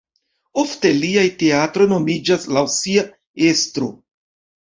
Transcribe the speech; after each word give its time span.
Ofte 0.61 0.91
lia 1.01 1.25
teatro 1.41 1.85
nomiĝas 1.91 2.49
laŭ 2.57 2.63
sia 2.79 3.03
estro. 3.51 3.91